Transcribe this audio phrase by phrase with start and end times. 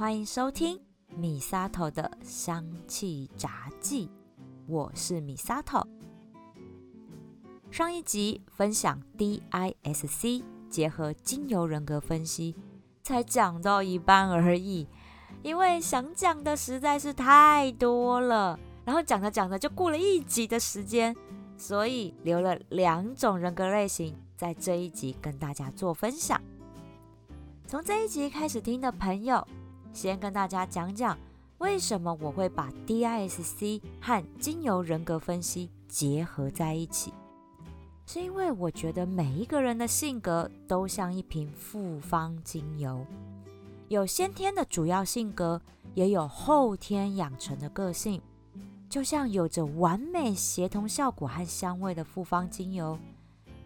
[0.00, 0.80] 欢迎收听
[1.14, 4.08] 米沙头的香气杂记，
[4.66, 5.86] 我是米沙头。
[7.70, 12.56] 上一集分享 DISC 结合精油人格分析，
[13.02, 14.88] 才讲到一半而已，
[15.42, 21.14] 因为想讲的实在是太多了，然后讲着讲着就过了一集的时间，
[21.58, 26.40] 所以留了两种人格类型在这一集跟大家做分享。
[27.66, 29.46] 从这一集开始听的朋友。
[29.92, 31.18] 先跟大家讲讲，
[31.58, 37.12] 为什么我会把 DISC 和精油人格分析结合在一起？
[38.06, 43.06] 是因为我觉得每一个人的性格都像一瓶复方精油，
[43.88, 45.60] 有先天的主要性格，
[45.94, 48.20] 也有后天养成的个性。
[48.88, 52.98] 就像有着完美协同效果和香味的复方精油，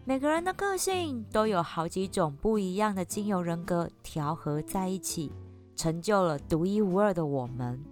[0.03, 5.31] 每个人的个性都有好几种不一样的精油人格调和在一起。
[5.75, 7.83] 成就了独一无二的我们。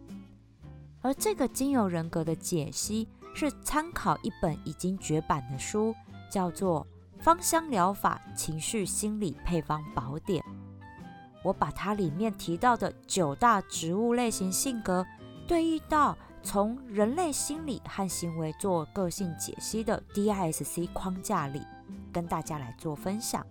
[1.02, 5.94] 而这个精油人格的解析是参考一本已经绝版的书，
[6.32, 6.88] 叫做
[7.24, 10.42] 《芳香疗法情绪心理配方宝典》。
[11.44, 15.06] 我把它里面提到的九大植物类型性格，
[15.46, 21.62] 对应到从人类心理和行为做个性解析的 DISC 框架里，
[22.14, 23.46] 跟大家来做分享。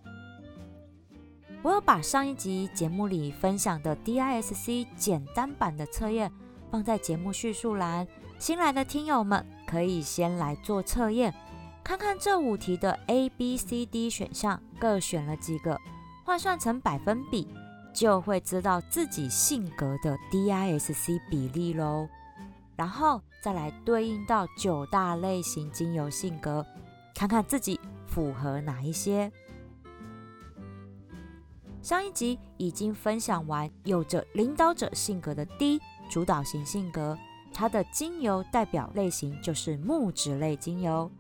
[1.63, 6.31] 我有把上一集节目里分享的 DISC 简单版的测验
[6.73, 8.05] 放在节目叙述栏，
[8.37, 11.33] 新来的听友们可以先来做测验，
[11.85, 15.81] 看看这五题的 A、B、C、D 选项各选了几个，
[16.25, 17.47] 换算成百分比，
[17.95, 22.09] 就会知道自己性格的 DISC 比例喽。
[22.75, 26.67] 然后再来对应到九大类型精油性格，
[27.15, 29.31] 看看自己符合哪一些。
[31.83, 37.19] 上一集已经分享完，有着领导者性格的 D 主导型性格，
[37.53, 41.11] 它的精油代表类型就是木质类精油。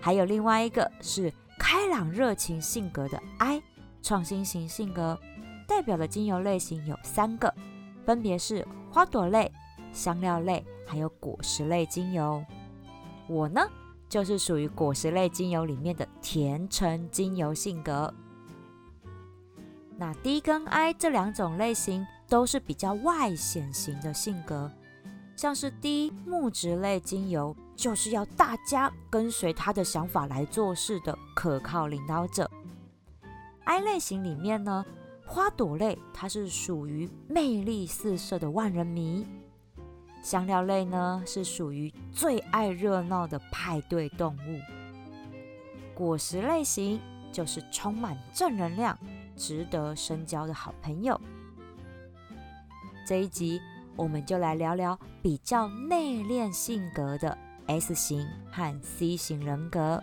[0.00, 3.60] 还有另外一个是开朗热情性格的 I
[4.00, 5.18] 创新型性格，
[5.66, 7.52] 代表的精油类型有三个，
[8.04, 9.50] 分别是花朵类、
[9.92, 12.44] 香料类，还有果实类精油。
[13.26, 13.60] 我呢，
[14.08, 18.14] 就是属于果实类精油里面的甜橙精油性格。
[19.96, 24.70] 那 D 跟 I 这两种类型都是比较外显型的性格，
[25.36, 32.50] 像是 D 木质类精油，就是要大家跟随他的想法来做事的可靠领导者。
[33.64, 34.84] I 类型里面呢，
[35.24, 39.24] 花朵类它是属于魅力四射的万人迷，
[40.22, 44.60] 香料类呢是属于最爱热闹的派对动物，
[45.94, 47.00] 果实类型
[47.32, 48.98] 就是充满正能量。
[49.36, 51.20] 值得深交的好朋友。
[53.06, 53.60] 这一集，
[53.96, 57.36] 我们就来聊聊比较内敛性格的
[57.66, 60.02] S 型和 C 型人格。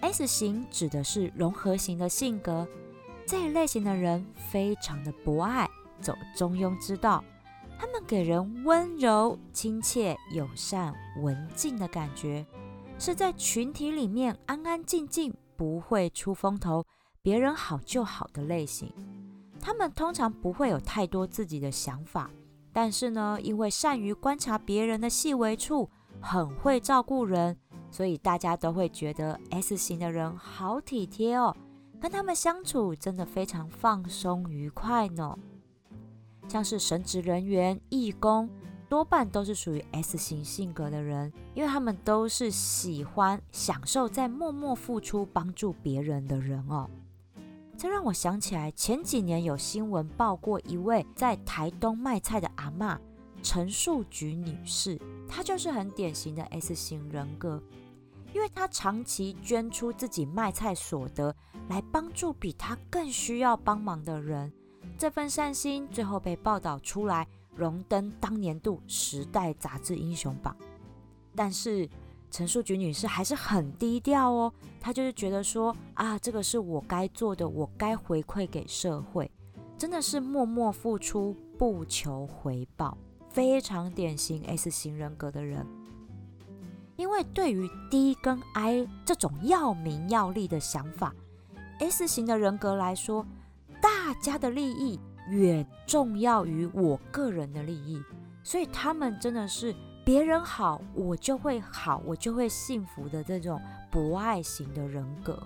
[0.00, 2.66] S 型指的是融合型的性格，
[3.26, 5.68] 这一类型的人非常的博爱，
[6.00, 7.22] 走中庸之道。
[7.80, 12.44] 他们给人温柔、亲切、友善、文静的感觉，
[12.98, 16.84] 是在群体里面安安静静，不会出风头，
[17.22, 18.92] 别人好就好的类型。
[19.58, 22.30] 他们通常不会有太多自己的想法，
[22.70, 25.88] 但是呢，因为善于观察别人的细微处，
[26.20, 27.56] 很会照顾人，
[27.90, 31.56] 所以大家都会觉得 S 型的人好体贴哦，
[31.98, 35.34] 跟他们相处真的非常放松愉快呢。
[36.50, 38.50] 像是神职人员、义工，
[38.88, 46.90] 多半都是属于 S 型性格的人，因为他们都是喜欢、享受在默默付出、帮助别人的人哦。
[47.78, 52.98] 这让我想起来，前几年有新闻报过一位在台东卖菜的阿嬷
[53.44, 57.62] 陈树菊女士，她就是很典型的 S 型人格，
[58.34, 61.32] 因为她长期捐出自己卖菜所得
[61.68, 64.52] 来帮助比她更需要帮忙的人。
[65.00, 67.26] 这份善心最后被报道出来，
[67.56, 70.54] 荣登当年度《时代》杂志英雄榜。
[71.34, 71.88] 但是
[72.30, 79.30] 陈淑菊女士还是很低调哦，她就是觉得说啊，这个是我该做的，我该回馈给社会，
[79.78, 82.98] 真的是默默付出，不求回报，
[83.30, 85.66] 非常典型 S 型人格的人。
[86.96, 91.14] 因为对于 D 跟 I 这种要名要利的想法
[91.78, 93.24] ，S 型的人格来说。
[93.80, 94.98] 大家的利益
[95.28, 98.02] 远重要于我个人的利益，
[98.42, 99.74] 所以他们真的是
[100.04, 103.60] 别人好，我就会好，我就会幸福的这种
[103.90, 105.42] 博爱型的人格。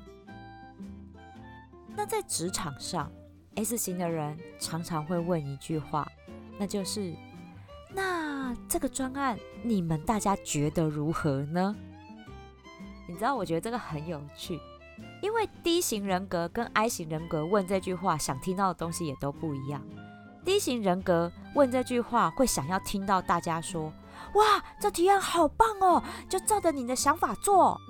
[1.96, 3.10] 那在职场上
[3.54, 6.10] ，S 型的人常常会问一句话，
[6.58, 7.14] 那就是
[7.94, 11.74] ：“那这个专案你们大家觉得如何呢？”
[13.06, 14.58] 你知道，我觉得这个很有趣，
[15.24, 19.82] 因为 D 型人格跟 I 型人格问这句话，想听到的东西也都不一样。
[20.44, 23.90] D 型人格问这句话，会想要听到大家说
[24.36, 27.80] ：“哇，这提案好棒哦，就照着你的想法做。”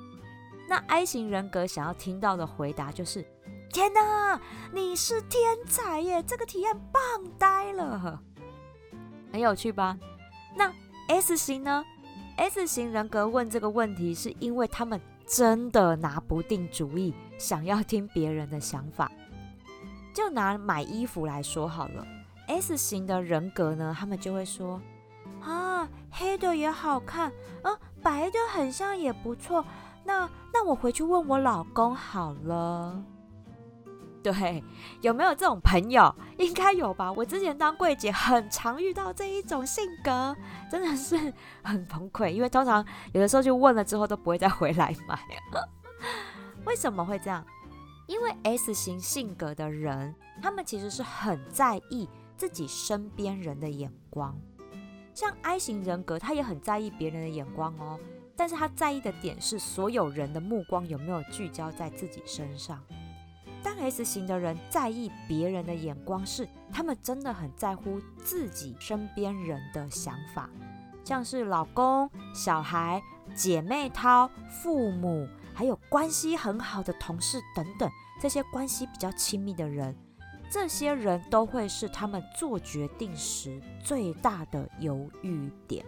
[0.70, 3.26] 那 I 型人格想要听到的回答就是
[3.74, 4.40] ：“天哪，
[4.72, 7.02] 你是天才耶，这个提案棒
[7.36, 8.22] 呆了，
[9.32, 9.98] 很有趣吧？”
[10.54, 10.72] 那
[11.08, 11.84] S 型呢
[12.36, 19.10] ？S 型人格问这个问题，是因为他们真的拿不定主意，想要听别人的想法。
[20.14, 22.06] 就拿买衣服来说好了。
[22.46, 24.80] S 型的人格呢，他们就会说
[25.42, 27.32] ：“啊，黑的也好看，
[27.62, 29.64] 啊，白的很像也不错。
[30.04, 33.02] 那那我回去问我老公好了。”
[34.22, 34.62] 对，
[35.02, 36.14] 有没有这种朋友？
[36.38, 37.12] 应该有吧。
[37.12, 40.34] 我之前当柜姐，很常遇到这一种性格，
[40.70, 41.16] 真的是
[41.62, 42.28] 很崩溃。
[42.30, 42.82] 因为通常
[43.12, 45.18] 有的时候就问了之后都不会再回来买。
[46.66, 47.44] 为什么会这样？
[48.06, 52.08] 因为 S 型性格的人，他们其实是很在意。
[52.36, 54.36] 自己身边人的眼光，
[55.14, 57.96] 像 I 型人格，他也很在意别人的眼光哦。
[58.34, 62.82] 但是他在意的点是所有人的目光有没有聚焦在自己身上。
[63.62, 70.50] 当 S 型的人在意别人的眼光，是他们真的很在乎自己身边人的想法，
[71.04, 73.00] 像是老公、小孩、
[73.32, 74.28] 姐妹淘、
[74.60, 77.88] 父母，还有关系很好的同事等等，
[78.20, 79.96] 这些关系比较亲密的人。
[80.50, 85.84] 这些人都会是他们做决定时最大的犹豫点。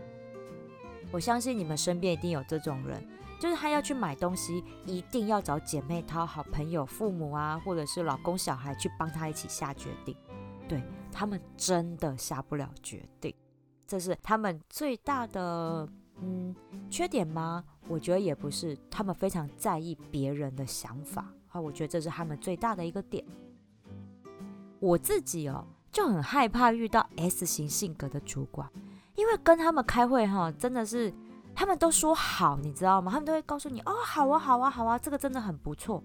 [1.12, 3.06] 我相信你们身边一定有这种人，
[3.40, 10.16] 就是他要去买东西，一定要找姐妹淘、好朋友、父母啊，或者是老公、小孩去帮他一起下决定。
[10.68, 10.82] 对
[11.12, 13.32] 他们真的下不了决定，
[13.86, 15.88] 这是他们最大的
[16.20, 16.54] 嗯
[16.88, 17.64] 缺点吗？
[17.88, 23.24] 我觉得也不是，他们非常在意别人的想法啊，我觉得这是他们最大的一个点。
[24.78, 28.70] 我自己哦就很害怕遇到 S 型性格的主管，
[29.14, 31.12] 因为跟他们开会哈，真的是
[31.54, 33.10] 他们都说好，你知道吗？
[33.10, 36.02] 他们都会告诉你哦，好啊，好啊，好啊，这个真的很不错。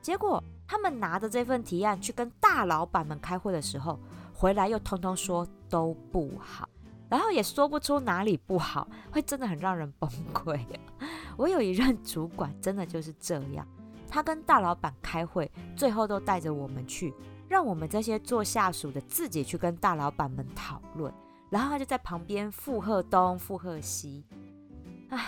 [0.00, 3.98] 结果他们拿着这份提案去跟大老板们开会的时候，
[4.32, 6.68] 回来又通通说都不好，
[7.08, 10.60] 然后也说不出哪里不好，会真的很让人崩溃。
[11.36, 13.66] 我有一任主管真的就是这样，
[14.08, 17.14] 他跟大老板开会，最后都带着我们去。
[17.46, 21.12] 让我们这些做下属的自己去跟大老板们讨论，
[21.50, 24.24] 然后他就在旁边附和东附和西。
[25.10, 25.24] 唉，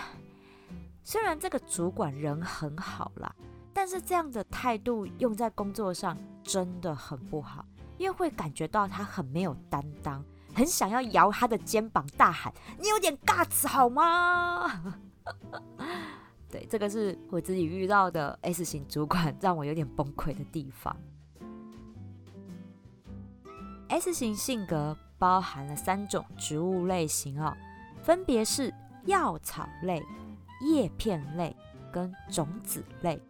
[1.03, 3.33] 虽然这个主管人很好啦，
[3.71, 7.63] 但是这样的态度用在工作上真的很不好，
[7.97, 10.21] 因为会感觉到他很没有担当，
[10.57, 12.51] 很想要摇他的肩膀大喊
[12.81, 14.95] ：“你有点 guts 好吗？”
[16.49, 20.97] 对，这个是我自己遇到的 S 型主管让我有点崩溃的地方。
[23.89, 27.55] S 型性格包含了三种植物类型哦，
[28.01, 28.73] 分别是
[29.05, 30.03] 药草类、
[30.61, 31.55] 叶片类
[31.91, 33.21] 跟种子类。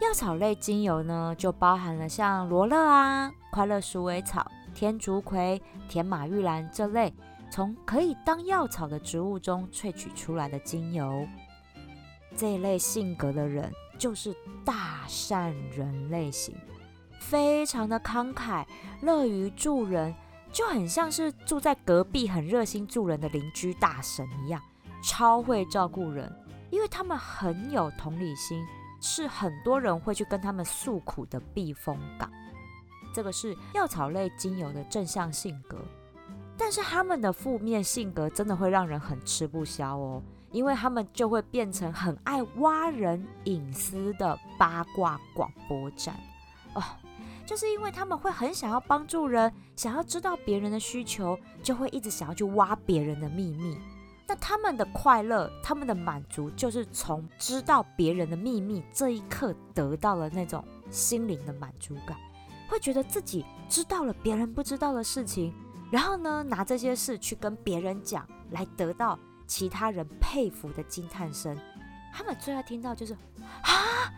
[0.00, 7.12] 药草类精油呢，就包含了像罗勒啊、快乐鼠尾草、天竺葵、田马玉兰这类
[7.50, 11.26] 从可以当药草的植物中萃取出来的精油。
[12.36, 14.32] 这一类性格的人就是
[14.64, 16.54] 大善人类型。
[17.18, 18.64] 非常的慷慨，
[19.00, 20.14] 乐于助人，
[20.52, 24.62] 就很像是住在隔壁很热心助人的邻居大神一样，
[25.02, 26.32] 超会照顾人。
[26.70, 28.64] 因为他们很有同理心，
[29.00, 32.30] 是很多人会去跟他们诉苦的避风港。
[33.18, 35.76] 这个是药草类精油的正向性格，
[36.56, 40.22] 但是他们的负面性格真的会让人很吃不消哦，
[40.52, 46.14] 因为他们就会变成很爱挖人隐私的八卦广播站
[46.74, 46.82] 哦。
[47.44, 53.76] 就是因为他们会很想要帮助人，想要知道别人的需求，就会一直想要去挖别人的秘密。
[54.28, 62.16] 那他们的快乐，他们的满足，就是从知道别人的秘密这一刻得到了那种心灵的满足感，
[62.68, 65.52] 会觉得自己知道了别人不知道的事情，
[65.90, 71.56] 然后呢，拿这些事去跟别人讲，来得到其他人佩服的惊叹声。
[72.12, 73.14] 他们最爱听到就是
[73.62, 74.12] 啊。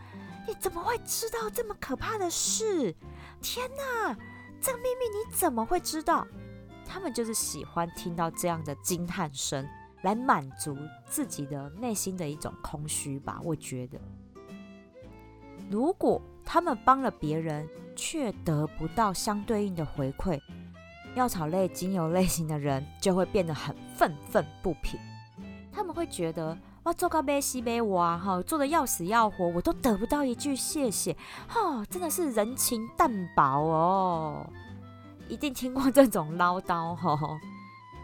[0.47, 2.95] 你怎么会知道这么可怕的事？
[3.43, 4.17] 天哪，
[4.59, 6.27] 这个秘密你怎么会知道？
[6.83, 9.65] 他们就是喜欢听到这样的惊叹声，
[10.01, 13.39] 来满足自己的内心的一种空虚吧。
[13.43, 13.99] 我觉得，
[15.69, 20.39] 如果他们帮了别人，却得不到相对应的回馈，
[21.15, 24.99] 药草类精油类型的人就会变得很愤愤不平。
[25.71, 31.15] 他们会觉得，哇，做个杯西杯哇，哈，做的要死要活，我都得不到一句谢谢，
[31.47, 34.45] 哈，真的是人情淡薄哦。
[35.29, 37.17] 一定听过这种唠叨哈，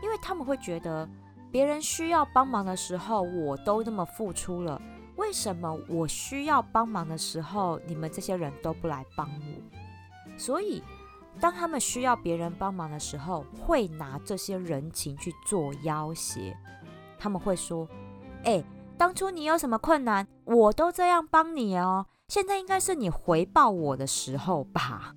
[0.02, 1.08] 因为他们会觉得，
[1.52, 4.82] 别人需要帮忙的时候，我都那么付出了。
[5.18, 10.38] 为什么我需要帮忙的时候，你们这些人都不来帮我？
[10.38, 10.82] 所以，
[11.40, 16.56] 当他们需要别人帮忙的时候，会拿这些人情去做要挟。
[17.20, 17.88] 他们会说
[18.46, 18.64] ：“哎，
[18.98, 25.16] 当初你有什么困难，我都这样帮你哦，现在应该是你回报我的时候吧？”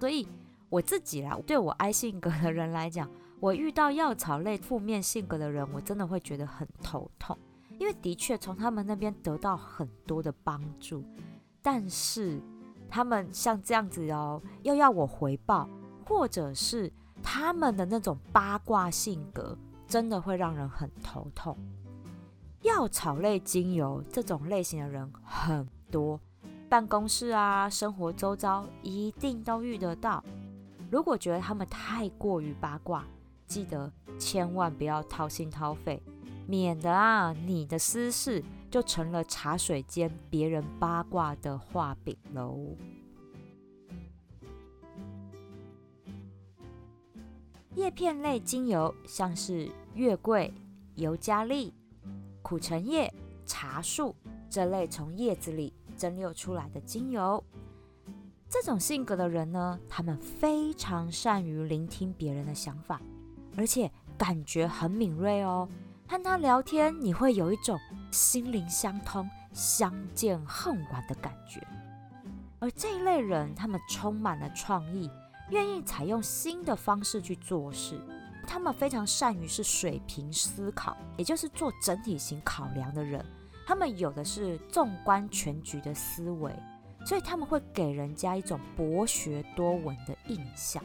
[0.00, 0.26] 所以，
[0.70, 7.36] 我自己啦，对我爱性格的人来讲，我遇到药草类负面性格的人，我真的会觉得很头痛。
[7.78, 11.04] 因为的确从他们那边得到很多的帮助，
[11.62, 12.40] 但是
[12.90, 15.68] 他们像这样子哦，又要我回报，
[16.04, 16.92] 或者是
[17.22, 19.56] 他们的那种八卦性格，
[19.86, 21.56] 真的会让人很头痛。
[22.62, 26.20] 药草类精油这种类型的人很多，
[26.68, 30.24] 办公室啊，生活周遭一定都遇得到。
[30.90, 33.04] 如果觉得他们太过于八卦，
[33.46, 36.02] 记得千万不要掏心掏肺。
[36.48, 42.74] 免得啊，你的私事就成了茶水间别人八卦的画饼喽。
[47.74, 50.50] 叶片类精油，像是月桂、
[50.94, 51.74] 尤加利、
[52.40, 53.12] 苦橙叶、
[53.44, 54.16] 茶树
[54.48, 57.44] 这类从叶子里蒸馏出来的精油，
[58.48, 63.02] 这种性格的人呢，他们非常善于聆听别人的想法，
[63.54, 65.68] 而且感觉很敏锐哦。
[66.08, 67.78] 和他聊天，你会有一种
[68.10, 71.60] 心灵相通、相见恨晚的感觉。
[72.58, 75.10] 而这一类人，他们充满了创意，
[75.50, 78.00] 愿意采用新的方式去做事。
[78.46, 83.22] 他们非常善于是水平思考，也就是做整体型考量的人。
[83.66, 86.50] 他们有的是纵观全局的思维，
[87.04, 90.82] 所以他们会给人家一种博学多闻的印象。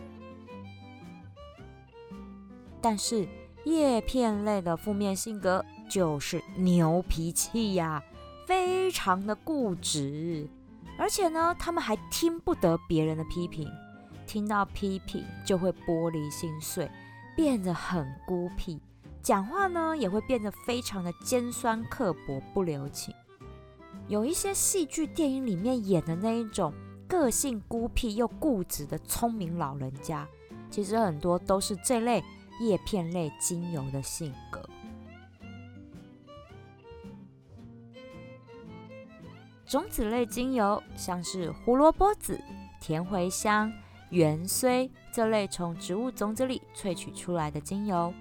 [2.81, 3.25] 但是，
[3.65, 8.03] 叶片类的负面性格就是牛脾气呀，
[8.45, 10.47] 非常的固执，
[10.97, 13.69] 而且呢，他们还听不得别人的批评，
[14.27, 16.91] 听到批评就会玻璃心碎，
[17.37, 18.79] 变得很孤僻，
[19.21, 23.13] 讲话呢也会变得非常的尖酸刻薄，不留情。
[24.09, 26.73] 有一些戏剧电影里面演的那一种
[27.07, 30.27] 个性孤僻又固执的聪明老人家，
[30.69, 32.21] 其实很多都是这类。
[32.59, 34.63] 叶片类精油的性格，
[39.65, 42.39] 种子类精油像是胡萝卜籽、
[42.79, 43.71] 甜茴香、
[44.11, 48.13] 芫荽这类从植物种子里萃取出来的精油，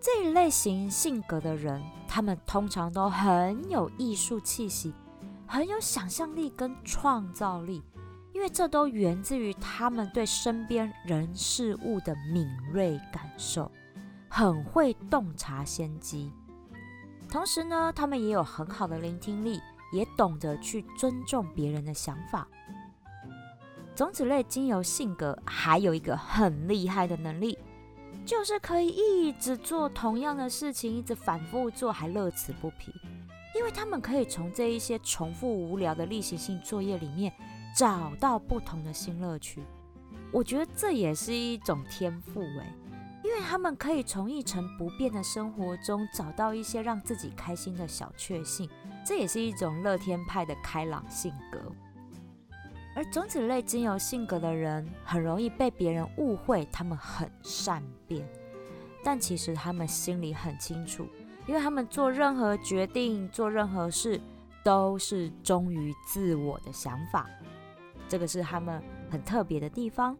[0.00, 4.94] 这一类型性格的人，他们通常都很有艺术气息，
[5.46, 7.82] 很有想象力跟创造力。
[8.36, 13.72] 因为这都源自于他们对身边人事物的敏锐感受，
[14.28, 16.30] 很会洞察先机。
[17.30, 19.58] 同时呢，他们也有很好的聆听力，
[19.90, 22.46] 也懂得去尊重别人的想法。
[23.94, 27.58] 种子类精油性格还有一个很厉害的能力，
[28.26, 32.92] 就是可以一直做同样的事情，一直反复做，还乐此不疲。
[33.56, 37.32] 因为他们可以从这一些重复无聊的例行性作业里面。
[37.76, 39.62] 找到不同的新乐趣，
[40.32, 42.72] 我觉得这也是一种天赋诶，
[43.22, 48.66] 因为他们可以从一成不变的生活中找到一些让自己开心的小确幸，
[49.04, 51.60] 这也是一种乐天派的开朗性格。
[52.94, 58.26] 而种子类精油性格的人很容易被别人误会，他们很善变，
[59.04, 61.06] 但其实他们心里很清楚，
[61.46, 64.18] 因为他们做任何决定、做任何事
[64.64, 67.28] 都是忠于自我的想法。
[68.08, 70.16] 这个是他们很特别的地方，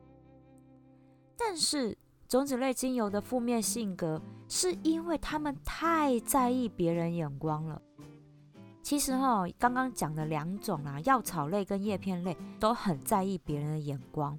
[1.36, 1.96] 但是
[2.28, 7.80] 种子类精油的负面性格，是因为他们太在意别人眼光了。
[8.82, 14.38] 其实哈，刚刚讲的两种啊，药草类跟叶片类都很在意别人的眼光，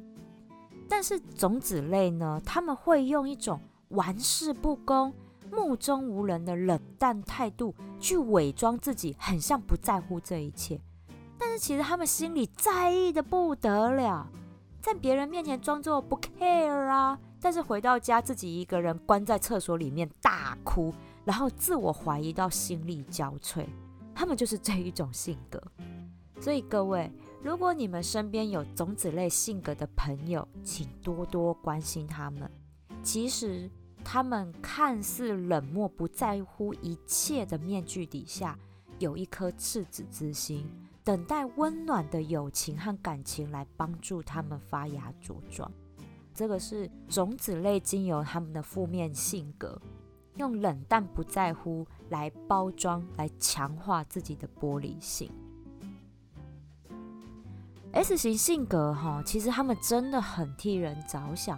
[0.88, 5.14] 但是种子类呢，他们会用一种玩世不恭、
[5.52, 10.80] 目中无人的冷淡态度，去伪装自己，很像不在乎这一切。
[11.58, 14.28] 其实他们心里在意的不得了，
[14.82, 20.94] 在别人面前装作不 care 啊，但是回到家自己一个人关在厕所里面大哭，
[21.26, 23.66] 然后自我怀疑到心力交瘁。
[24.14, 25.62] 他们就是这一种性格。
[26.40, 27.12] 所以各位，
[27.44, 32.50] 如果你们身边有种子类性格的朋友，请多多关心他们。
[33.02, 33.70] 其实，
[34.04, 38.58] 他们看似冷漠、不在乎一切的面具底下，
[39.00, 40.68] 有一颗赤子之心，
[41.08, 45.72] 等待温暖的友情和感情来帮助他们发芽茁壮。
[46.34, 49.82] 这个是种子类精油他们的负面性格，
[50.36, 55.32] 用冷淡、不在乎来包装，来强化自己的玻璃性。
[57.94, 61.58] S 型性格哈，其实他们真的很替人着想，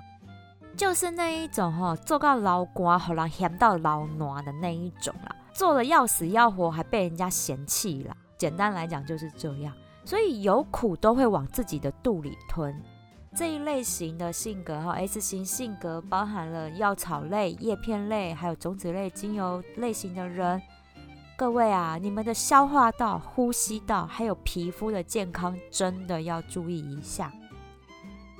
[0.77, 8.15] 就是那一种哈，做到老瓜，好让嫌到老暖的那一种啦，做的要死要活，还被人家嫌弃啦。
[8.39, 9.71] 简单来讲就是这样，
[10.03, 12.73] 所以有苦都会往自己的肚里吞。
[13.35, 20.59] 这一类型的性格哈，S 型性格包含了药草类、叶片类，还有种子类精油类型的人。
[21.37, 27.31] 各位啊，你们的消化道、呼吸道还有皮肤的健康真的要注意一下，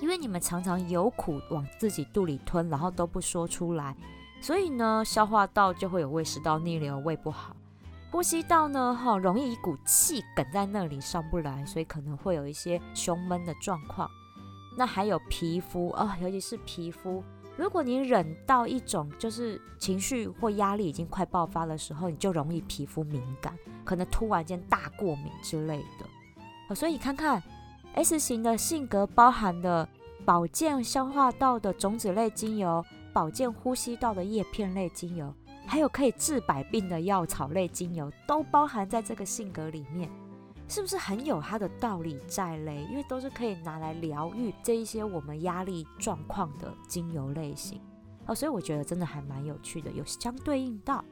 [0.02, 3.96] 因为你们常常有苦往自己肚里吞，然后都不说出来，
[4.42, 7.54] 所以呢，消化道就会有胃食道逆流、胃不好；
[8.12, 14.10] 呼吸道呢，哈，容易一股气梗在那里上不来，所以可能会有一些胸闷的状况。
[14.76, 17.24] 那还有皮肤啊，尤其是皮肤。
[17.56, 23.54] 如果你忍到一种就是情绪或压力已经快爆发的时候，你就容易皮肤敏感，
[23.86, 26.76] 可能突然间大过敏之类的。
[26.76, 27.42] 所以看看
[27.94, 29.88] S 型的性格包含的
[30.26, 35.34] 保健消化道的种子类精油，保健呼吸道的叶片类精油，
[35.70, 40.10] 还有可以治百病的药草类精油，都包含在这个性格里面。
[40.68, 42.88] 是不是很有它的道理在嘞？
[42.90, 47.80] 因为都是可以拿来疗愈这一些我们压力状况的精油类型
[48.26, 51.06] 哦，所以我觉得真的还蛮有趣的，有相对应到。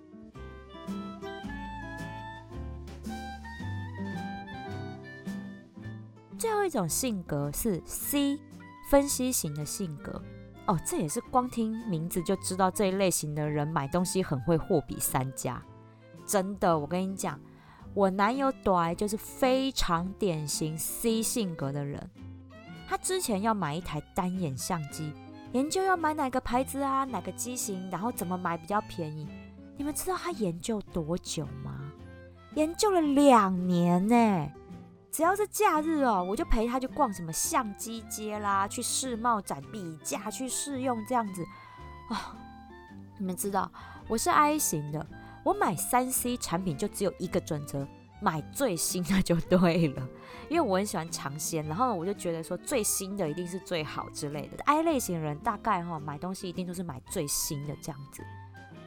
[6.40, 8.40] 最后一种性格是 C
[8.90, 10.20] 分析型的性格
[10.68, 15.62] 哦，这也是光听名字就知道这一类型的人买东西很会货比三家，
[16.26, 17.40] 真的，我跟你讲。
[17.94, 22.12] 我男友短就是非常典型 C 性格的人，
[22.88, 25.12] 他之前要买一台单眼相机，
[25.54, 29.28] 研究要买哪个牌子啊，哪个机型，然后怎么买比较便宜。
[29.78, 31.92] 你们知道他研究多久吗？
[32.54, 34.52] 研究了两年呢。
[35.18, 41.44] 只要是假日哦，我就陪他去逛什么相机街啦，去世贸展比价，去试用这样子
[42.10, 42.38] 啊。
[43.18, 43.68] 你们知道
[44.08, 45.04] 我是 I 型的。
[45.44, 47.88] 我买三 C 产品就只有一个准则，
[48.22, 50.08] 买最新的就对了，
[50.50, 54.64] 因为我很喜欢尝鲜，然后我就觉得说最新的一定是最好之类的。
[54.66, 58.24] I 类型的人大概哈买东西一定都是买最新的这样子，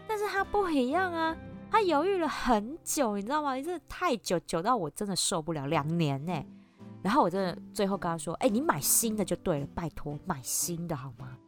[0.07, 1.37] 但是他不一样啊，
[1.71, 3.55] 他犹豫了很久，你知道吗？
[3.61, 6.45] 真的太久，久到我真的受不了，两年呢。
[7.03, 11.39] 然后我真的最后跟他说，哎，你买新的就对了，拜托买新的好吗？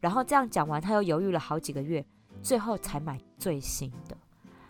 [0.00, 2.04] 然后这样讲完，他又犹豫了好几个月，
[2.42, 4.16] 最后才买最新的。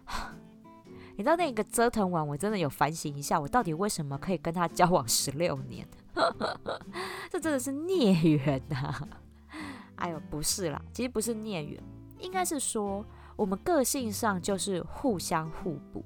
[1.16, 5.87] 你知道那个折腾完，我真的有反省一下，我到底为什么可以跟他交往十六年？
[7.31, 9.09] 这真的是孽缘呐！
[9.97, 11.83] 哎呦，不是啦，其实不是孽缘，
[12.18, 13.05] 应该是说
[13.37, 16.05] 我们个性上就是互相互补。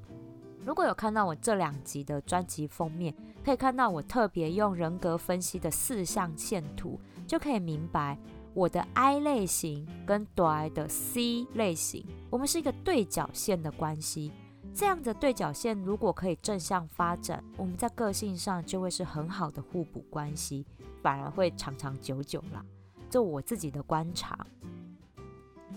[0.65, 8.19] 如果有看到我这两集的专辑封面，可以看到我特别用人格分析的四象限图，就可以明白。
[8.53, 14.33] 我的 I 类型跟短的 C 类型，我们是一个对角线的关系。
[14.75, 20.67] 这样的对角线如果可以正向发展，我们在个性上就会是很好的互补关系，
[21.03, 22.65] 反而会长长久久啦。
[23.09, 24.47] 这我自己的观察。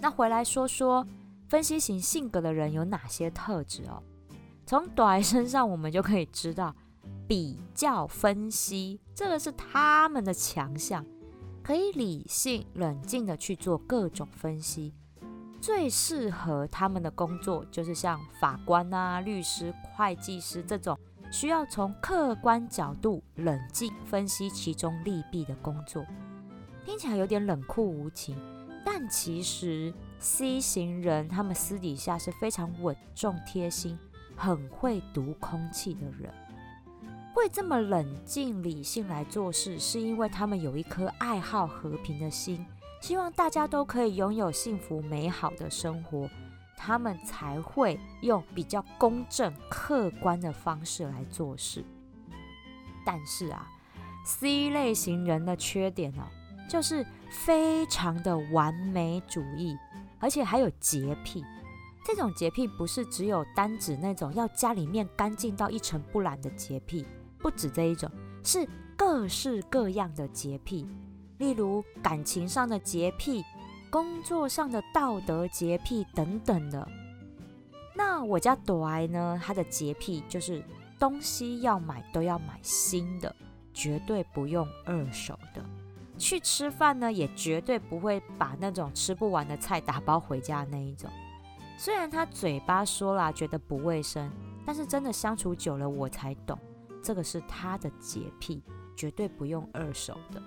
[0.02, 1.06] 那回来说说
[1.50, 4.04] 分析型性格的人有哪些特质哦？
[4.66, 6.76] 从短身上我们就可以知道，
[7.28, 11.04] 比较分析这个是他们的强项。
[11.64, 14.94] 可以理性、冷静的去做各种分析，
[15.62, 20.98] 最适合他们的工作就是像法官啊、律师、会计师这种
[21.32, 26.04] 需要从客观角度冷静分析其中利弊的工作。
[26.86, 28.36] 听起来有点冷酷无情，
[28.84, 33.98] 但其实 C 型人他们私底下是非常稳重、贴心、
[34.36, 36.32] 很会读空气的人。
[37.34, 42.66] 会这么冷静理性来做事，是因为他们有一颗爱好和平的心，
[43.00, 46.30] 希望大家都可以拥有幸福美好的生活，
[46.76, 51.86] 他们才会用比较公正客观的方式来做事。
[53.06, 53.66] 但是啊
[54.26, 56.28] ，C 类型人的缺点哦，
[56.68, 59.78] 就是非常的完美主义，
[60.20, 61.44] 而且还有洁癖。
[62.06, 67.06] 这种洁癖不是只有单指那种要家里面干净到一尘不染的洁癖。
[67.38, 68.10] 不止这一种，
[68.44, 70.88] 是各式各样的洁癖，
[71.38, 73.44] 例如感情上的洁癖、
[73.90, 76.86] 工作上的道德洁癖等等的。
[77.96, 80.64] 那我家朵爱呢，她的洁癖就是
[80.98, 83.34] 东西要买都要买新的，
[83.74, 85.64] 绝对不用二手的。
[86.20, 91.10] 去吃饭呢，也绝对不会把那种吃不完的菜打包回家那一种。
[91.78, 94.30] 虽然他嘴巴说啦，觉得不卫生，
[94.66, 96.60] 但是真的相处久了，我才懂，
[97.02, 98.62] 这个是他的洁癖，
[98.98, 100.44] 绝对不用二手的。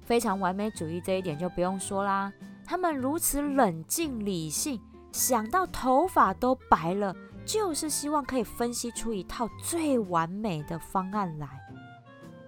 [0.00, 2.32] 非常完美主义这一点就不用说啦，
[2.64, 4.80] 他们如此冷静理性，
[5.12, 11.46] 想到头发都白了，就是希望可以分析出一套最完美的方案来。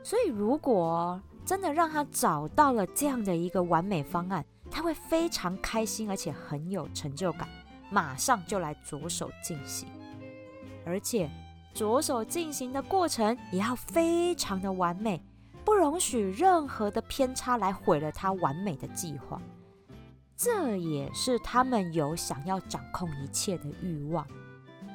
[0.02, 7.48] 所以如果真的让他找到了这样的一个完美方案，他会非常开心，而且很有成就感，
[7.90, 9.88] 马上就来着手进行，
[10.86, 11.30] 而且
[11.74, 15.22] 着手进行的过程也要非常的完美，
[15.64, 19.40] 不容许任何的偏差来毁了他完美的计划。
[20.36, 24.26] 这也是他们有想要掌控一切的欲望，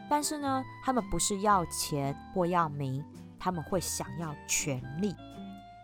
[0.10, 3.04] 但是呢，他们不是要钱或要名，
[3.40, 5.16] 他们会想要权力，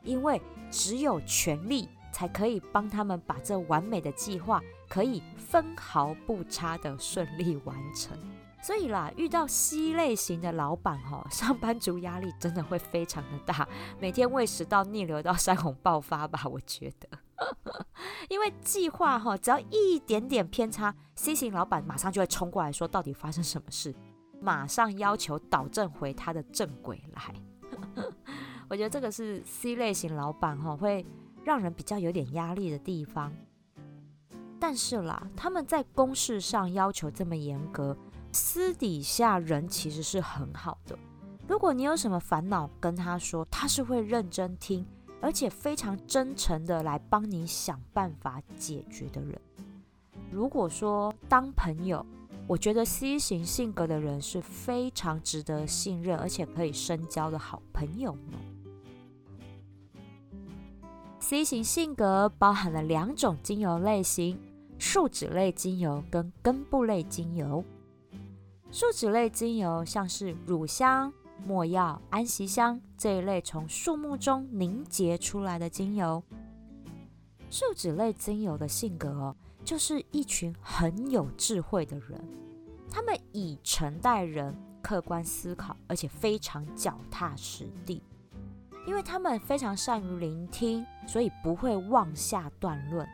[0.05, 0.41] 因为
[0.71, 1.89] 只有权力。
[2.15, 8.17] 才可以帮他们把这完美的计划可以分毫不差的顺利完成。
[8.61, 13.67] 所以啦，遇到 C 类型的老板哈，上班族压力真的会非常的大，
[13.99, 17.09] 每天喂食到逆流到腮红爆发吧，我觉得。
[18.29, 23.93] 因为计划哈，只要一点点偏差，C 型老板马上就会冲过来说到底发生什么事，
[24.39, 27.35] 马上要求导正回他的正轨来。
[28.69, 31.05] 我觉得这个是 C 类型老板哈会。
[31.45, 33.31] 让人比较有点压力的地方，
[34.59, 37.95] 但是啦，他们在公事上要求这么严格，
[38.31, 40.97] 私底下人其实是很好的。
[41.47, 44.83] 如果你有什么烦恼跟他说，他是会认真听，
[45.21, 49.39] 而且非常真诚的来帮你想办法解决的人。
[50.31, 52.03] 如果说当朋友，
[52.47, 58.39] 我觉得 C 型性格的人是非常值得信任，而且可以深交的好朋友呢。
[61.27, 64.39] C 型性格包含了两种精油类型：
[64.77, 67.65] 树脂类精油跟根部类精油。
[68.69, 71.11] 树脂类精油像是乳香、
[71.43, 76.21] 没药、安息香这一类从树木中凝结出来的精油。
[77.49, 82.23] 树脂类精油的性格哦，就是一群很有智慧的人，
[82.91, 87.99] 他们以诚待人，客观思考，而且非常脚踏实地。
[88.85, 93.07] 因为他们非常善于聆听，所以不会妄下断论。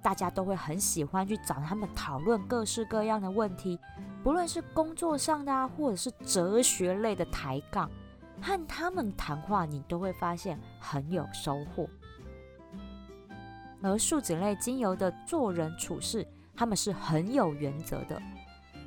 [0.00, 3.78] 大家都会很喜欢去找他们讨论各式各样的问题，
[4.22, 7.90] 不论是工作上的，或者是哲学类的抬杠，
[8.40, 11.88] 和他们谈话，你都会发现很有收获。
[13.82, 18.22] 而树脂类精油的做人处事，他们是很有原则的，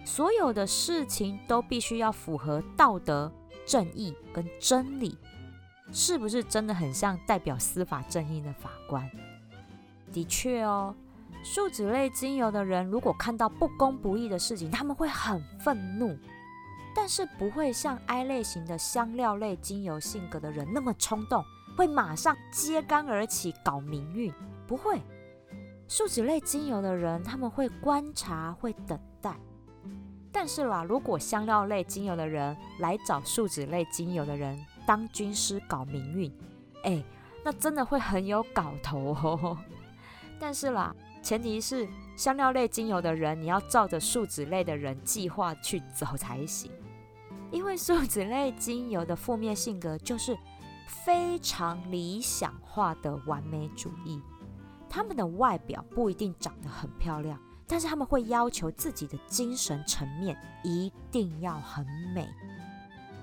[0.06, 3.32] 所有的事情都必须要符合道德、
[3.66, 5.18] 正义跟真理。
[5.92, 9.10] 是不是真的很像代表司法正义的法官？
[10.12, 10.96] 的确哦，
[11.44, 16.18] 树脂类精油的人如果看到不公不义的事情，他们会很愤怒，
[16.96, 21.44] 但是不会像 I 类型的香料类精油性格的人那么冲动，
[21.78, 24.34] 会马上揭竿而起搞民运。
[24.68, 25.02] 不会，
[25.88, 29.36] 树脂类精油的人他们会观察，会等待。
[30.32, 34.58] 但是啦，如果香料类精油的人来找树脂类精油的人，
[34.92, 36.30] 当军师搞民运，
[36.84, 37.02] 哎，
[37.46, 39.58] 那真的会很有搞头哦。
[40.38, 46.70] 但是啦，前提是香料类精油的人，你要照着树脂类的人计划去走才行。
[47.52, 50.38] 因为树脂类精油的负面性格就是
[50.86, 54.22] 非常理想化的完美主义，
[54.90, 62.28] 他们的外表不一定长得很漂亮，但是他们会要求自己的精神层面一定要很美。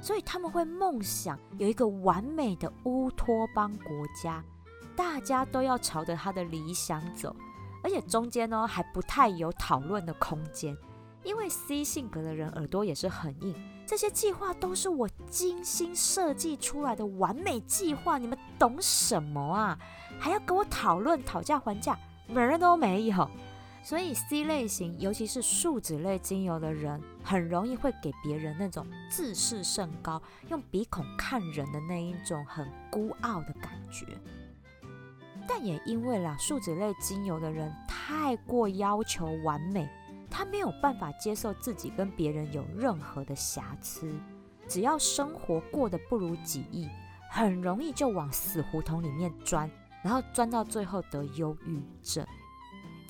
[0.00, 3.90] 所以他们会梦想有一个完美的乌托邦国
[4.22, 4.42] 家，
[4.96, 7.34] 大家都要朝着他的理想走，
[7.82, 10.76] 而且中间呢还不太有讨论的空间，
[11.24, 13.54] 因为 C 性格的人耳朵也是很硬，
[13.86, 19.78] 这些计划都是我精心设计出来的完美计划，你们懂什么啊？
[20.18, 23.28] 还要跟我讨论讨价还价，门儿都没有。
[23.88, 30.20] 所以 C 类型，尤其是树脂类精油的人，很容易会给别人那种自视甚高、
[30.50, 34.04] 用鼻孔看人的那一种很孤傲的感觉。
[35.46, 39.88] 但也因为啦，树脂类精油的人太过要求完美，
[40.30, 44.12] 他没有办法接受自己跟别人有任何的瑕疵。
[44.68, 46.86] 只要生活过得不如己意，
[47.30, 49.70] 很容易就往死胡同里面钻，
[50.04, 52.26] 然后钻到最后得忧郁症。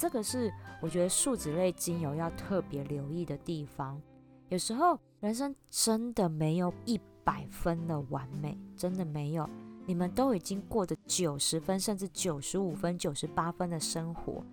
[0.01, 4.01] 这个是我觉得树脂类精油要特别留意的地方。
[4.49, 9.49] 有时候人生真的没有一百分的完美，真的没有。
[9.87, 14.45] 你们都已经过着九十分，甚至九十五分、九十八分的生活，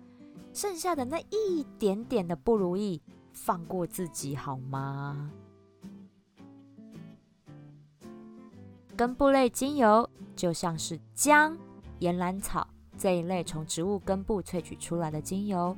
[0.52, 3.00] 剩下的那一点点的不如意，
[3.32, 5.30] 放过自己好吗？
[8.96, 11.56] 根部类精油就像是姜、
[11.98, 15.76] 岩兰草这一类从植物根部萃取出来的精油。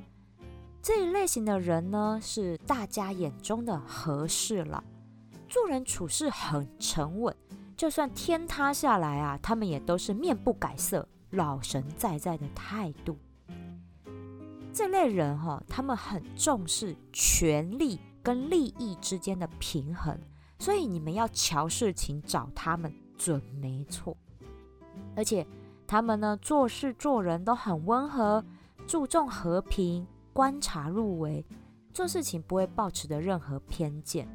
[0.80, 4.82] 这一类型的人呢，是大家眼中的和事佬，
[5.48, 7.34] 做人处事很沉稳，
[7.76, 13.18] 就算天塌下来啊，他们也都是面不改色、老神在在的态度。
[14.72, 20.16] 这类人哈，他们很重视权力跟利益之间的平衡，
[20.58, 24.16] 所以你们要瞧事情找他们准没错。
[25.16, 25.46] 而且
[25.86, 28.42] 他们呢，做事做人都很温和，
[28.86, 30.06] 注重和平。
[30.38, 31.44] 观察入微，
[31.92, 34.28] 做事情不会抱持的任何偏见。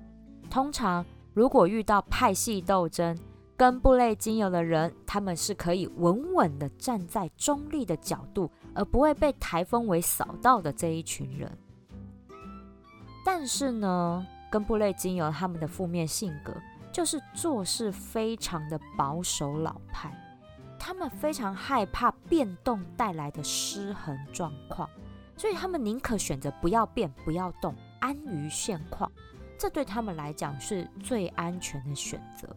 [0.50, 3.18] 通常，如果遇到派系斗争，
[3.56, 11.50] 根部类精油的人，他们是可以稳稳的站在中立的角度，而不会被台风为扫到的这一群人。
[13.24, 16.54] 但是呢，根部类精油他们的负面性格
[16.92, 20.14] 就是做事非常的保守老派，
[20.78, 24.90] 他们非常害怕变动带来的失衡状况。
[25.36, 29.12] 所以他们宁可选择不要变、不要动，安于现况，
[29.58, 32.48] 这对他们来讲是最安全的选择。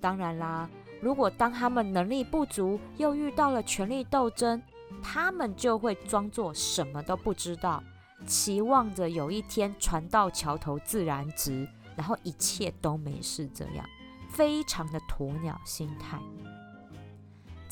[0.00, 0.68] 当然啦，
[1.00, 4.62] 如果当他们能力不足，又遇到了权力斗争，
[5.02, 7.82] 他们就会装作什么都不知道，
[8.26, 13.84] 期望着有一天船到桥头自然直，然后一切都没事，这样
[14.28, 16.18] 非常的鸵鸟心态。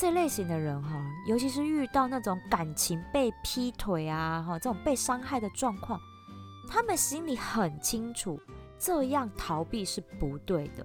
[0.03, 6.01] 这类型的人哈，尤其是遇到那种感情被劈腿啊，哈，这种被伤害的状况，
[6.69, 8.37] 他们心里很清楚，
[8.77, 10.85] 这样逃避是不对的。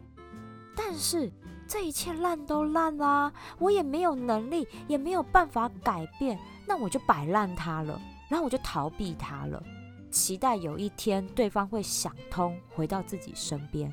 [0.75, 1.31] 但是
[1.67, 7.99] 这一切烂都烂啦，我也没有能力，也没有办法改变，那我就摆烂他了，
[8.29, 9.63] 然后我就逃避他了，
[10.11, 13.91] 期待有一天对方会想通，回到自己身边。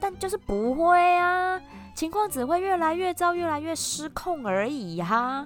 [0.00, 1.60] 但就是不会啊。
[1.98, 5.44] 情况只会越来越糟，越来越失控而已哈。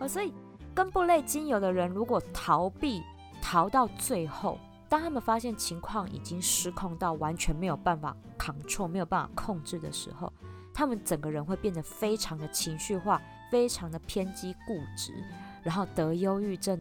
[0.00, 0.34] 哦，所以
[0.74, 3.00] 根部类精油的人，如果逃避
[3.40, 10.32] 逃到最后，当他们发现情况已经失控到完全没有办法扛错，没有办法控制的时候，
[10.74, 15.14] 他们整个人会变得非常的情绪化，非常的偏激固执，
[15.62, 16.76] 然后得忧郁症。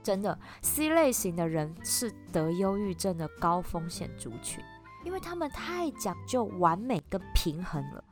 [0.00, 4.64] 真的，C 类型的人是得忧郁症的高风险族群，
[5.04, 8.04] 因为他们太讲究完美跟平衡了。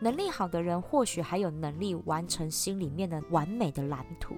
[0.00, 4.36] 能力好的人或许还有能力完成心里面的完美的蓝图，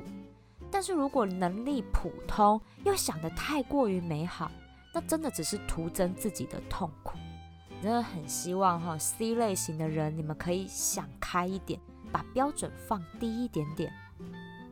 [0.71, 4.51] 但是如果能力普通又想得太过于美好，
[4.95, 7.19] 那真的只是徒增自己的痛苦。
[7.83, 13.93] 真的很希望哈，C 类型的人你们可以想开一点，把标准放低一点点。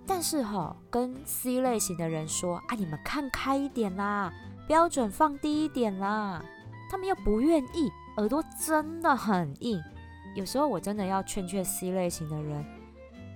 [0.06, 4.32] 但是哈，跟 C 类型的人说啊，你们看开一点啦，
[4.66, 6.42] 标准放低一点啦，
[6.90, 9.78] 他们又不愿意，耳朵真的很硬。
[10.38, 12.64] 有时候我真的要劝劝 C 类型的人，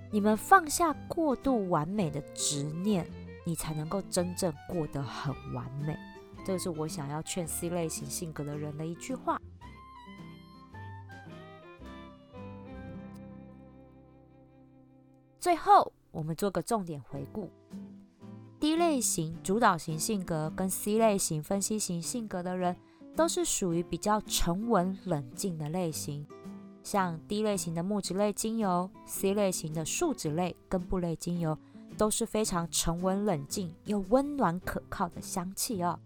[0.09, 3.05] 你们放下过度完美的执念，
[3.45, 5.97] 你才能够真正过得很完美。
[6.45, 9.37] 这是我想要劝 C 类型性格的人的一句话。
[15.41, 17.49] 最后，我们做个重点回顾
[18.61, 22.77] ：D 类型主导型性格跟 C 类型分析型性格的人，
[23.13, 26.25] 都是属于比较沉稳冷静的类型。
[26.83, 31.57] 像 D 类型的木质类精油，C 类型的树脂类根部类精油，
[31.97, 35.97] 都是非常沉稳冷静又温暖可靠的香气哦。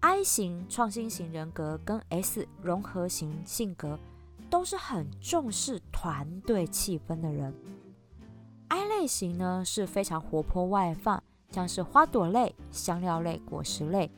[0.00, 3.98] I 型创新型人格跟 S 融合型性格，
[4.50, 7.54] 都是很重视团队气氛的人。
[8.68, 14.10] I 类型呢是非常活泼外放，像是花朵类、香料类、果实类，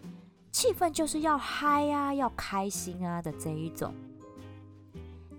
[0.52, 3.92] 气氛就是要嗨呀、要开心啊的这一种。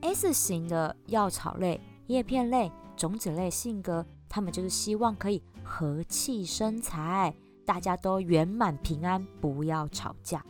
[0.05, 10.45] S 型的药草类、叶片类、种子类性格，他们就是希望可以和气生财，大家都圆满平安，不要吵架。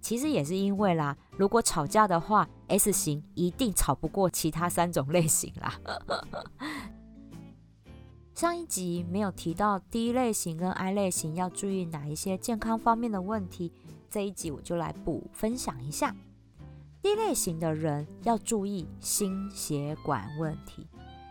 [0.00, 5.78] 其实也是因为啦，如果吵架的话，S 型一定吵不过其他三种类型啦。
[8.34, 13.70] 上一集没有提到 D 类型跟 I 类型要注意哪一些健康方面的问题，
[14.08, 16.16] 这一集我就来补分享一下。
[17.02, 20.86] D 类型的人要注意心血管问题，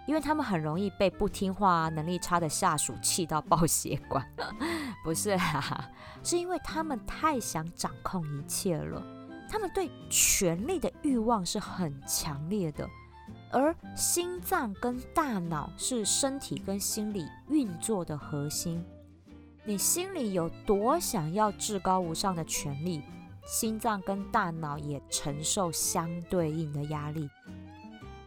[0.05, 4.27] 因为他们很容易被不听话、能力差的下属气到爆血管。
[5.03, 5.89] 不是啊，
[6.21, 9.01] 是因为他们太想掌控一切了，
[9.49, 12.87] 他们对权力的欲望是很强烈的。
[13.49, 18.83] 而心脏跟大脑是身体跟心理运作的核心。
[19.63, 23.01] 你心里有多想要至高无上的权利，
[23.45, 27.29] 心脏跟大脑也承受相对应的压力。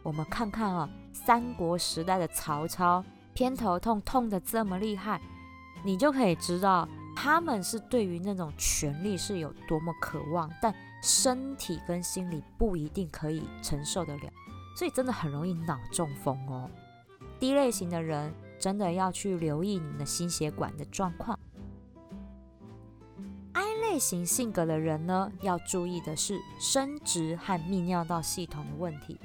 [0.03, 5.19] 我们看看啊，三国时代的曹操偏头痛痛得这么厉害，
[5.83, 14.23] 你就可以知道他们是对于那种权力是有多么渴望，但身体跟心理不一定可以承受得了。
[14.77, 16.69] 所以真的很容易脑中风哦。
[17.39, 21.39] 低类型的人真的要去留意你的心血管的状况。
[23.89, 29.19] 类型性格的人呢，要注意的是生殖和泌尿道系统的问题。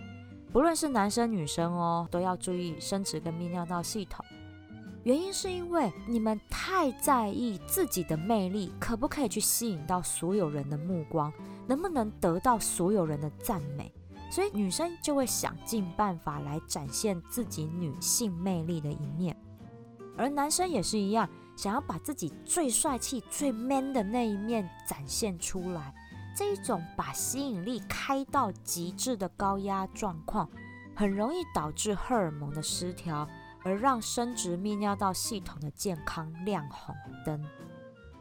[0.53, 4.25] 不论是男生女生哦，都要注意生殖跟泌尿道系统。
[5.03, 11.33] 原因是因为你们太在意自己的魅力，可不可以去吸引到所有人的目光，
[11.67, 13.93] 能不能得到所有人的赞美。
[14.31, 19.37] 所以女生就会想尽办法来展现自己女性魅力的一面，
[20.17, 21.29] 而男生也是一样，
[21.61, 25.93] 想要把自己最帅气、最 man 的那一面展现出来。
[26.35, 30.49] 这一种把吸引力开到极致的高压状况，
[30.97, 33.29] 很容易导致荷尔蒙的失调，
[33.63, 36.95] 而让生殖泌尿道系统的健康亮红
[37.27, 37.45] 灯。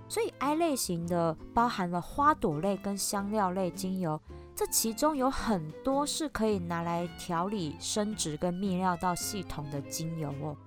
[0.09, 4.19] 所以 I 类型的包含了花朵类跟香料类精油。
[4.53, 10.57] 这其中有很多是可以拿来调理生殖跟泌尿道系统的精油哦，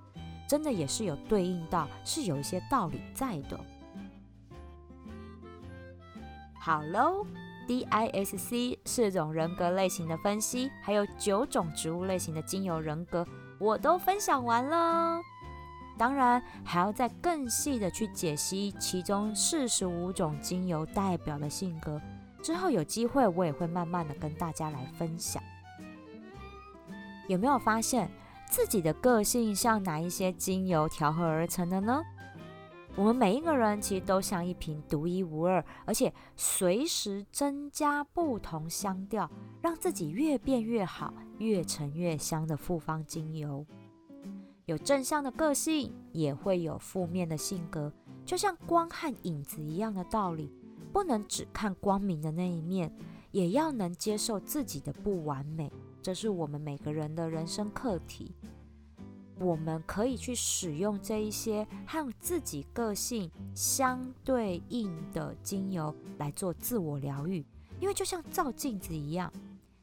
[0.53, 3.59] 真的也是有对应到，是有一些道理在的。
[6.61, 7.25] 好喽
[7.67, 13.27] ，DISC 四种人格类型的分析，还有九种植物类型的精油人格，
[13.59, 15.19] 我都分享完了。
[15.97, 21.99] 当然，还要再更细的去解析其中四十五种精油代表的性格。
[22.43, 25.43] 之后有机会，我也会慢慢的跟大家来分享。
[27.27, 28.11] 有没有发现
[28.53, 32.03] 自己的个性像哪一些精油调和而成的呢？
[32.95, 39.31] 我们每一个人其实都像一瓶独一无二，而且随时增加不同香调，
[39.63, 43.65] 让自己越变越好、越沉越香的复方精油。
[44.67, 47.91] 有正向的个性，也会有负面的性格，
[48.27, 50.53] 就像光和影子一样的道理。
[50.93, 52.95] 不能只看光明的那一面，
[53.31, 55.72] 也要能接受自己的不完美，
[56.03, 58.35] 这是我们每个人的人生课题。
[59.39, 67.45] 我们可以去使用这一些和自己个性相对应的精油来做自我疗愈，
[67.81, 69.33] 因为就像照镜子一样。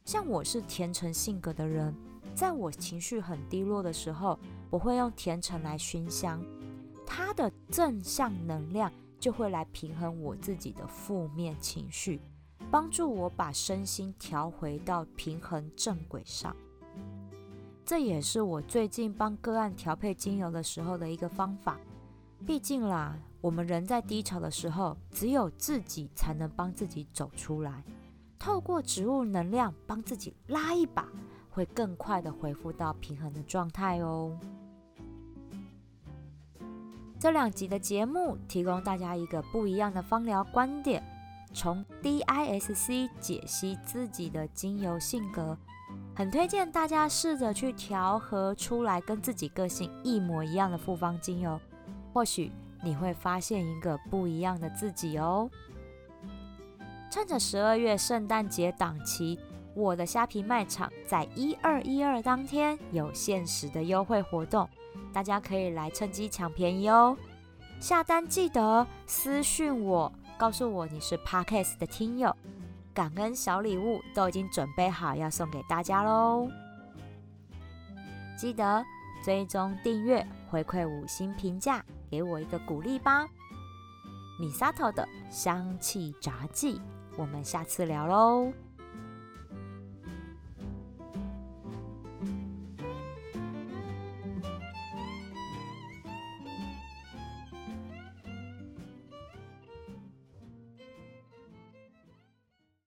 [0.06, 1.96] 像我是甜橙性格的人，
[2.36, 4.38] 在我情绪很低落的时候，
[4.70, 6.44] 我会用甜橙来熏香，
[7.06, 8.92] 它的正向能量。
[9.20, 12.22] 就会来平衡我自己的负面情绪，
[12.72, 16.56] 帮助我把身心调回到平衡正轨上。
[17.84, 21.80] 这也是我最近帮个案调配精油的时候的一个方法。
[22.46, 27.84] 毕竟啦，我们人在低潮的时候，只有自己才能帮自己走出来。
[28.38, 31.08] 透过植物能量帮自己拉一把，
[31.50, 34.38] 会更快的恢复到平衡的状态哦。
[37.20, 41.04] 这两集的节目提供大家一个不一样的芳疗观点，
[41.54, 45.58] 从 DISC 解析自己的精油性格，
[46.16, 51.60] 很推荐大家试着去调和出来跟自己个性一模一样的复方精油，
[52.14, 52.52] 或许
[52.84, 55.50] 你会发现一个不一样的自己哦。
[57.10, 59.40] 趁着十二月圣诞节档期，
[59.74, 64.70] 我的虾皮卖场在一二一二当天有限时的优惠活动。
[65.12, 67.18] 大家可以来趁机抢便宜哦！
[67.80, 72.34] 下单记得私讯我，告诉我你是 Parkes 的听友，
[72.94, 76.48] 感恩小礼物都已经准备好要送给大家喽！
[78.38, 78.86] 记得
[79.22, 83.28] 追踪订阅，回馈五星评价，给我一个鼓励吧！
[84.40, 86.80] 米萨头的香气杂技，
[87.18, 88.54] 我们下次聊喽！